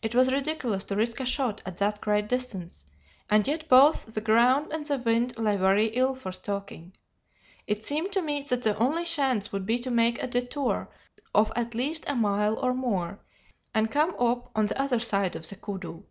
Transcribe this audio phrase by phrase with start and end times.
[0.00, 2.86] It was ridiculous to risk a shot at that great distance,
[3.28, 6.94] and yet both the ground and the wind lay very ill for stalking.
[7.66, 10.88] It seemed to me that the only chance would be to make a detour
[11.34, 13.20] of at least a mile or more,
[13.74, 16.04] and come up on the other side of the koodoo.